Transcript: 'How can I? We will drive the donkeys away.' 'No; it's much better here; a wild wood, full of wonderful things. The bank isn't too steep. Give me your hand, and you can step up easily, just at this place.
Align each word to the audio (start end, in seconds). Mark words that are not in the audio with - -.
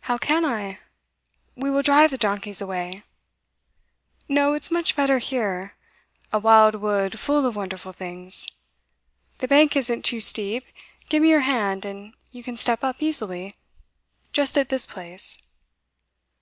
'How 0.00 0.18
can 0.18 0.44
I? 0.44 0.78
We 1.56 1.70
will 1.70 1.80
drive 1.80 2.10
the 2.10 2.18
donkeys 2.18 2.60
away.' 2.60 3.02
'No; 4.28 4.52
it's 4.52 4.70
much 4.70 4.94
better 4.94 5.16
here; 5.16 5.72
a 6.30 6.38
wild 6.38 6.74
wood, 6.74 7.18
full 7.18 7.46
of 7.46 7.56
wonderful 7.56 7.92
things. 7.94 8.46
The 9.38 9.48
bank 9.48 9.74
isn't 9.74 10.04
too 10.04 10.20
steep. 10.20 10.66
Give 11.08 11.22
me 11.22 11.30
your 11.30 11.40
hand, 11.48 11.86
and 11.86 12.12
you 12.30 12.42
can 12.42 12.58
step 12.58 12.84
up 12.84 12.96
easily, 13.00 13.54
just 14.34 14.58
at 14.58 14.68
this 14.68 14.84
place. 14.86 15.38